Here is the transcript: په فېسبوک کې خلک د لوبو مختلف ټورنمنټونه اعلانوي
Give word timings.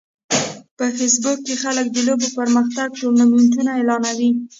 په 0.77 0.85
فېسبوک 0.97 1.39
کې 1.45 1.55
خلک 1.63 1.85
د 1.91 1.97
لوبو 2.07 2.27
مختلف 2.57 2.91
ټورنمنټونه 2.99 3.69
اعلانوي 3.73 4.31